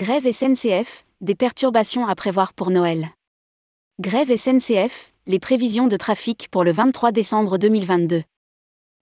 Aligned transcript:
Grève 0.00 0.30
SNCF, 0.30 1.04
des 1.20 1.34
perturbations 1.34 2.06
à 2.06 2.14
prévoir 2.14 2.52
pour 2.52 2.70
Noël. 2.70 3.08
Grève 4.00 4.32
SNCF, 4.32 5.12
les 5.26 5.40
prévisions 5.40 5.88
de 5.88 5.96
trafic 5.96 6.46
pour 6.52 6.62
le 6.62 6.70
23 6.70 7.10
décembre 7.10 7.58
2022. 7.58 8.22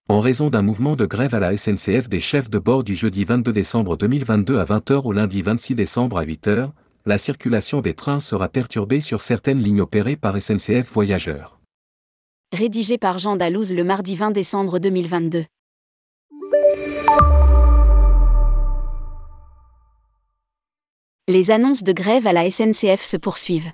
En 0.09 0.21
raison 0.21 0.48
d'un 0.48 0.62
mouvement 0.62 0.96
de 0.96 1.04
grève 1.04 1.35
à 1.35 1.39
la 1.39 1.54
SNCF 1.54 2.09
des 2.09 2.21
chefs 2.21 2.48
de 2.48 2.59
bord 2.59 2.82
du 2.82 2.95
jeudi 2.95 3.27
22 3.27 3.53
décembre 3.53 3.98
2022 3.98 4.59
à 4.59 4.64
20h 4.64 5.03
au 5.04 5.12
lundi 5.12 5.43
26 5.43 5.75
décembre 5.75 6.17
à 6.17 6.25
8h, 6.25 6.71
la 7.04 7.18
circulation 7.18 7.82
des 7.82 7.93
trains 7.93 8.18
sera 8.18 8.49
perturbée 8.49 9.03
sur 9.03 9.21
certaines 9.21 9.61
lignes 9.61 9.82
opérées 9.82 10.17
par 10.17 10.40
SNCF 10.40 10.90
Voyageurs. 10.90 11.61
Rédigé 12.54 12.96
par 12.96 13.18
Jean 13.18 13.36
Dalouse 13.36 13.75
le 13.75 13.85
mardi 13.85 14.17
20 14.17 14.31
décembre 14.31 14.79
2022. 14.79 15.44
Les 21.29 21.50
annonces 21.50 21.82
de 21.82 21.90
grève 21.93 22.29
à 22.29 22.32
la 22.32 22.48
SNCF 22.48 23.03
se 23.03 23.16
poursuivent. 23.16 23.72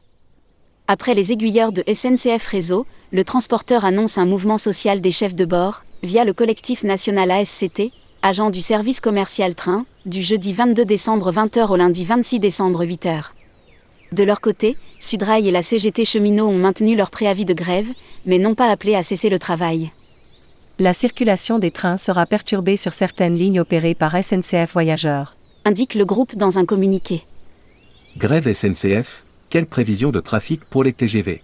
Après 0.89 1.13
les 1.13 1.33
aiguilleurs 1.33 1.71
de 1.71 1.83
SNCF 1.87 2.47
Réseau, 2.47 2.87
le 3.11 3.25
transporteur 3.25 3.85
annonce 3.85 4.17
un 4.17 4.25
mouvement 4.25 4.57
social 4.57 5.03
des 5.03 5.11
chefs 5.11 5.35
de 5.35 5.45
bord, 5.45 5.83
via 6.03 6.25
le 6.25 6.33
collectif 6.33 6.83
national 6.83 7.31
ASCT, 7.31 7.91
agent 8.23 8.49
du 8.49 8.63
service 8.63 9.01
commercial 9.01 9.55
train, 9.55 9.85
du 10.07 10.23
jeudi 10.23 10.55
22 10.55 10.87
décembre 10.87 11.31
20h 11.31 11.71
au 11.71 11.77
lundi 11.77 12.07
26 12.07 12.39
décembre 12.39 12.87
8h. 12.87 13.25
De 14.13 14.23
leur 14.23 14.41
côté, 14.41 14.79
Sudrail 14.99 15.47
et 15.47 15.53
la 15.53 15.61
CGT 15.61 16.07
Cheminot 16.07 16.47
ont 16.47 16.57
maintenu 16.57 16.97
leur 16.97 17.11
préavis 17.11 17.45
de 17.45 17.53
grève, 17.53 17.89
mais 18.25 18.39
n'ont 18.39 18.55
pas 18.55 18.71
appelé 18.71 18.95
à 18.95 19.03
cesser 19.03 19.29
le 19.29 19.39
travail. 19.39 19.91
La 20.79 20.95
circulation 20.95 21.59
des 21.59 21.71
trains 21.71 21.99
sera 21.99 22.25
perturbée 22.25 22.79
sur 22.79 22.95
certaines 22.95 23.37
lignes 23.37 23.61
opérées 23.61 23.95
par 23.95 24.13
SNCF 24.13 24.73
Voyageurs, 24.73 25.35
indique 25.67 25.95
le 25.95 26.07
groupe 26.07 26.35
dans 26.35 26.59
un 26.59 26.65
communiqué. 26.65 27.27
Grève 28.19 28.53
SNCF, 28.53 29.25
quelle 29.49 29.65
prévision 29.65 30.11
de 30.11 30.21
trafic 30.21 30.67
pour 30.67 30.85
les 30.85 30.93
TGV 30.93 31.41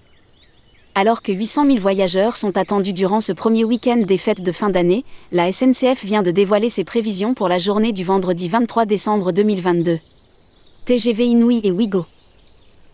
Alors 0.95 1.23
que 1.23 1.33
800 1.33 1.65
000 1.65 1.79
voyageurs 1.79 2.37
sont 2.37 2.59
attendus 2.59 2.93
durant 2.93 3.23
ce 3.23 3.33
premier 3.33 3.65
week-end 3.65 3.97
des 4.07 4.19
fêtes 4.19 4.43
de 4.43 4.53
fin 4.53 4.69
d'année, 4.69 5.07
la 5.33 5.51
SNCF 5.51 6.05
vient 6.05 6.23
de 6.23 6.31
dévoiler 6.31 6.69
ses 6.69 6.85
prévisions 6.85 7.33
pour 7.33 7.49
la 7.49 7.57
journée 7.57 7.93
du 7.93 8.05
vendredi 8.05 8.51
23 8.51 8.85
décembre 8.85 9.33
2022. 9.33 9.99
TGV 10.85 11.25
Inouï 11.25 11.63
et 11.65 11.71
Ouigo. 11.71 12.05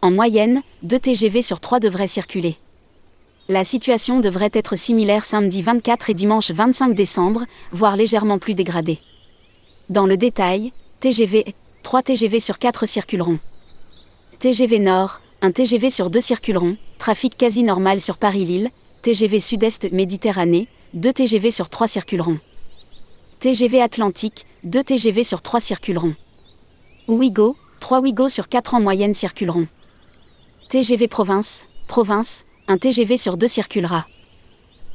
En 0.02 0.12
moyenne, 0.12 0.62
2 0.84 0.96
TGV 0.96 1.42
sur 1.42 1.58
3 1.58 1.80
devraient 1.80 2.06
circuler. 2.06 2.56
La 3.48 3.64
situation 3.64 4.20
devrait 4.20 4.50
être 4.52 4.76
similaire 4.76 5.24
samedi 5.24 5.62
24 5.62 6.10
et 6.10 6.14
dimanche 6.14 6.52
25 6.52 6.94
décembre, 6.94 7.44
voire 7.72 7.96
légèrement 7.96 8.38
plus 8.38 8.54
dégradée. 8.54 9.00
Dans 9.88 10.06
le 10.06 10.16
détail, 10.16 10.72
TGV, 11.00 11.56
3 11.82 12.02
TGV 12.02 12.38
sur 12.38 12.60
4 12.60 12.86
circuleront. 12.86 13.40
TGV 14.44 14.78
Nord, 14.78 15.22
un 15.40 15.52
TGV 15.52 15.88
sur 15.88 16.10
deux 16.10 16.20
circuleront, 16.20 16.76
trafic 16.98 17.34
quasi 17.34 17.62
normal 17.62 17.98
sur 17.98 18.18
Paris-Lille, 18.18 18.68
TGV 19.00 19.40
Sud-Est 19.40 19.90
Méditerranée, 19.90 20.68
deux 20.92 21.14
TGV 21.14 21.50
sur 21.50 21.70
trois 21.70 21.88
circuleront. 21.88 22.36
TGV 23.40 23.80
Atlantique, 23.80 24.44
deux 24.62 24.84
TGV 24.84 25.24
sur 25.24 25.40
trois 25.40 25.60
circuleront. 25.60 26.14
Ouigo, 27.08 27.56
trois 27.80 28.00
Ouigo 28.00 28.28
sur 28.28 28.50
quatre 28.50 28.74
en 28.74 28.82
moyenne 28.82 29.14
circuleront. 29.14 29.66
TGV 30.68 31.08
Province, 31.08 31.64
Province, 31.88 32.44
un 32.68 32.76
TGV 32.76 33.16
sur 33.16 33.38
deux 33.38 33.48
circulera. 33.48 34.06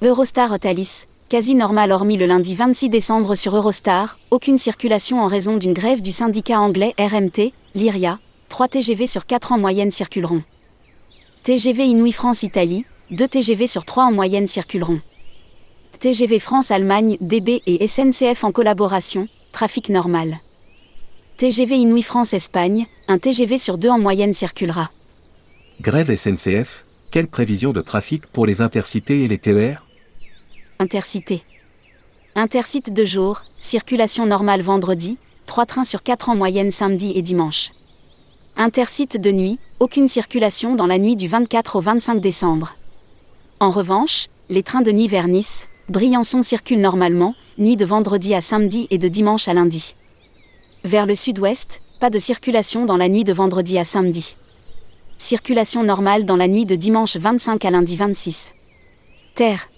Eurostar 0.03 0.59
Thalys, 0.59 1.07
quasi 1.27 1.55
normal 1.55 1.91
hormis 1.91 2.17
le 2.17 2.27
lundi 2.27 2.53
26 2.53 2.89
décembre 2.89 3.33
sur 3.33 3.55
Eurostar, 3.55 4.19
aucune 4.29 4.59
circulation 4.59 5.19
en 5.19 5.25
raison 5.25 5.57
d'une 5.57 5.73
grève 5.73 6.03
du 6.03 6.11
syndicat 6.11 6.59
anglais 6.59 6.93
RMT, 6.99 7.51
Lyria, 7.73 8.19
3 8.49 8.67
TGV 8.67 9.07
sur 9.07 9.25
4 9.25 9.53
en 9.53 9.59
moyenne 9.59 9.91
circuleront. 9.91 10.41
TGV 11.43 11.85
Inouï 11.85 12.11
France-Italie, 12.11 12.85
2 13.11 13.27
TGV 13.27 13.67
sur 13.67 13.85
3 13.85 14.05
en 14.05 14.11
moyenne 14.11 14.47
circuleront. 14.47 14.99
TGV 15.99 16.39
France-Allemagne, 16.39 17.17
DB 17.21 17.61
et 17.65 17.87
SNCF 17.87 18.43
en 18.43 18.51
collaboration, 18.51 19.27
trafic 19.51 19.89
normal. 19.89 20.39
TGV 21.37 21.77
Inouï 21.77 22.01
France-Espagne, 22.01 22.87
un 23.07 23.19
TGV 23.19 23.57
sur 23.57 23.77
2 23.77 23.89
en 23.89 23.99
moyenne 23.99 24.33
circulera. 24.33 24.89
Grève 25.79 26.13
SNCF, 26.13 26.85
quelle 27.11 27.27
prévision 27.27 27.71
de 27.71 27.81
trafic 27.81 28.25
pour 28.27 28.45
les 28.45 28.61
intercités 28.61 29.23
et 29.23 29.27
les 29.27 29.37
TER 29.37 29.85
Intercités. 30.79 31.43
Intercite 32.35 32.91
de 32.91 33.05
jour, 33.05 33.43
circulation 33.59 34.25
normale 34.25 34.61
vendredi, 34.61 35.17
3 35.45 35.65
trains 35.65 35.83
sur 35.83 36.03
4 36.03 36.29
en 36.29 36.35
moyenne 36.35 36.71
samedi 36.71 37.13
et 37.15 37.21
dimanche. 37.21 37.71
Intercite 38.61 39.15
de 39.15 39.31
nuit, 39.31 39.57
aucune 39.79 40.09
circulation 40.09 40.75
dans 40.75 40.85
la 40.85 40.97
nuit 40.97 41.15
du 41.15 41.29
24 41.29 41.77
au 41.77 41.79
25 41.79 42.19
décembre. 42.19 42.75
En 43.61 43.71
revanche, 43.71 44.25
les 44.49 44.63
trains 44.63 44.81
de 44.81 44.91
nuit 44.91 45.07
vers 45.07 45.29
Nice, 45.29 45.69
Briançon 45.87 46.43
circulent 46.43 46.81
normalement, 46.81 47.35
nuit 47.57 47.77
de 47.77 47.85
vendredi 47.85 48.35
à 48.35 48.41
samedi 48.41 48.85
et 48.89 48.97
de 48.97 49.07
dimanche 49.07 49.47
à 49.47 49.53
lundi. 49.53 49.95
Vers 50.83 51.05
le 51.05 51.15
sud-ouest, 51.15 51.79
pas 52.01 52.09
de 52.09 52.19
circulation 52.19 52.83
dans 52.83 52.97
la 52.97 53.07
nuit 53.07 53.23
de 53.23 53.31
vendredi 53.31 53.79
à 53.79 53.85
samedi. 53.85 54.35
Circulation 55.17 55.81
normale 55.81 56.25
dans 56.25 56.35
la 56.35 56.49
nuit 56.49 56.65
de 56.65 56.75
dimanche 56.75 57.15
25 57.15 57.63
à 57.63 57.71
lundi 57.71 57.95
26. 57.95 58.51
Terre. 59.35 59.69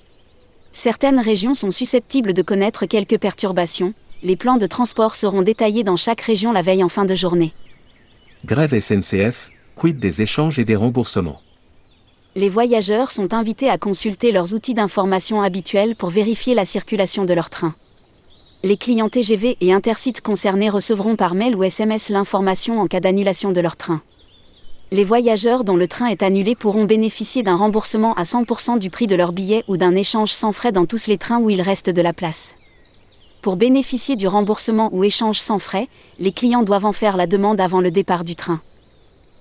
Certaines 0.72 1.20
régions 1.20 1.54
sont 1.54 1.70
susceptibles 1.70 2.34
de 2.34 2.42
connaître 2.42 2.88
quelques 2.88 3.20
perturbations, 3.20 3.94
les 4.24 4.36
plans 4.36 4.58
de 4.58 4.66
transport 4.66 5.14
seront 5.14 5.44
détaillés 5.44 5.84
dans 5.84 5.98
chaque 5.98 6.22
région 6.22 6.52
la 6.52 6.64
veille 6.64 6.84
en 6.84 6.90
fin 6.90 7.06
de 7.06 7.14
journée. 7.14 7.54
Grève 8.44 8.80
SNCF, 8.80 9.52
quid 9.76 10.00
des 10.00 10.24
échanges 10.24 10.58
et 10.58 10.66
des 10.66 10.76
remboursements 10.76 11.40
Les 12.36 12.50
voyageurs 12.50 13.12
sont 13.12 13.36
invités 13.36 13.70
à 13.70 13.78
consulter 13.78 14.32
leurs 14.32 14.56
outils 14.56 14.74
d'information 14.74 15.44
habituels 15.44 15.96
pour 15.96 16.10
vérifier 16.10 16.56
la 16.56 16.66
circulation 16.66 17.24
de 17.24 17.36
leur 17.36 17.52
train. 17.52 17.76
Les 18.64 18.78
clients 18.78 19.10
TGV 19.10 19.58
et 19.62 19.72
Intercites 19.72 20.22
concernés 20.22 20.72
recevront 20.72 21.16
par 21.16 21.36
mail 21.36 21.56
ou 21.56 21.64
SMS 21.64 22.10
l'information 22.10 22.82
en 22.82 22.88
cas 22.88 23.00
d'annulation 23.00 23.52
de 23.52 23.62
leur 23.62 23.76
train. 23.76 24.02
Les 24.90 25.04
voyageurs 25.04 25.64
dont 25.64 25.78
le 25.78 25.88
train 25.88 26.08
est 26.08 26.24
annulé 26.24 26.56
pourront 26.56 26.86
bénéficier 26.86 27.44
d'un 27.44 27.56
remboursement 27.56 28.16
à 28.16 28.24
100% 28.24 28.80
du 28.80 28.90
prix 28.90 29.06
de 29.06 29.16
leur 29.16 29.34
billet 29.34 29.64
ou 29.68 29.78
d'un 29.78 29.94
échange 29.94 30.32
sans 30.32 30.52
frais 30.52 30.72
dans 30.72 30.88
tous 30.88 31.06
les 31.06 31.20
trains 31.20 31.40
où 31.40 31.52
il 31.52 31.62
reste 31.62 31.92
de 31.92 32.02
la 32.02 32.12
place. 32.12 32.56
Pour 33.42 33.56
bénéficier 33.56 34.16
du 34.16 34.28
remboursement 34.28 34.90
ou 34.94 35.04
échange 35.04 35.40
sans 35.40 35.58
frais, 35.58 35.88
les 36.20 36.32
clients 36.32 36.62
doivent 36.62 36.86
en 36.86 36.92
faire 36.92 37.18
la 37.18 37.26
demande 37.26 37.60
avant 37.60 37.82
le 37.82 37.90
départ 37.90 38.24
du 38.24 38.36
train. 38.36 38.62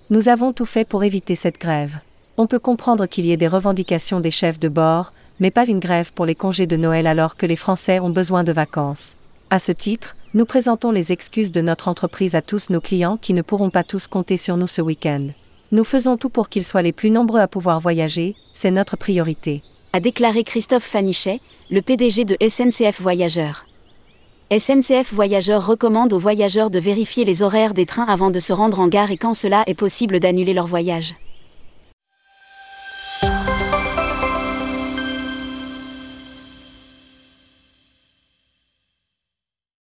Nous 0.08 0.30
avons 0.30 0.54
tout 0.54 0.64
fait 0.64 0.86
pour 0.86 1.04
éviter 1.04 1.34
cette 1.34 1.60
grève. 1.60 1.98
On 2.38 2.46
peut 2.46 2.58
comprendre 2.58 3.06
qu'il 3.06 3.26
y 3.26 3.32
ait 3.32 3.36
des 3.36 3.46
revendications 3.46 4.20
des 4.20 4.30
chefs 4.30 4.58
de 4.58 4.70
bord, 4.70 5.12
mais 5.38 5.50
pas 5.50 5.68
une 5.68 5.80
grève 5.80 6.12
pour 6.14 6.24
les 6.24 6.34
congés 6.34 6.66
de 6.66 6.76
Noël 6.76 7.06
alors 7.06 7.36
que 7.36 7.44
les 7.44 7.56
Français 7.56 8.00
ont 8.00 8.08
besoin 8.08 8.42
de 8.42 8.52
vacances. 8.52 9.16
À 9.50 9.58
ce 9.58 9.70
titre, 9.70 10.16
nous 10.32 10.46
présentons 10.46 10.92
les 10.92 11.12
excuses 11.12 11.52
de 11.52 11.60
notre 11.60 11.88
entreprise 11.88 12.34
à 12.34 12.40
tous 12.40 12.70
nos 12.70 12.80
clients 12.80 13.18
qui 13.18 13.34
ne 13.34 13.42
pourront 13.42 13.70
pas 13.70 13.84
tous 13.84 14.06
compter 14.06 14.38
sur 14.38 14.56
nous 14.56 14.66
ce 14.66 14.80
week-end. 14.80 15.26
Nous 15.72 15.84
faisons 15.84 16.16
tout 16.16 16.30
pour 16.30 16.48
qu'ils 16.48 16.64
soient 16.64 16.80
les 16.80 16.92
plus 16.92 17.10
nombreux 17.10 17.40
à 17.40 17.48
pouvoir 17.48 17.80
voyager, 17.80 18.34
c'est 18.54 18.70
notre 18.70 18.96
priorité. 18.96 19.62
A 19.92 20.00
déclaré 20.00 20.42
Christophe 20.42 20.84
Fanichet, 20.84 21.40
le 21.70 21.82
PDG 21.82 22.24
de 22.24 22.36
SNCF 22.40 23.00
Voyageurs. 23.00 23.66
SNCF 24.52 25.12
Voyageurs 25.12 25.64
recommande 25.64 26.12
aux 26.12 26.18
voyageurs 26.18 26.70
de 26.70 26.80
vérifier 26.80 27.24
les 27.24 27.44
horaires 27.44 27.72
des 27.72 27.86
trains 27.86 28.08
avant 28.08 28.30
de 28.30 28.40
se 28.40 28.52
rendre 28.52 28.80
en 28.80 28.88
gare 28.88 29.12
et 29.12 29.16
quand 29.16 29.32
cela 29.32 29.62
est 29.68 29.74
possible 29.74 30.18
d'annuler 30.18 30.54
leur 30.54 30.66
voyage. 30.66 31.14